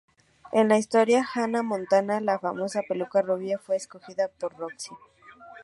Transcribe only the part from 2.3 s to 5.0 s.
famosa peluca rubia fue escogida por Roxy.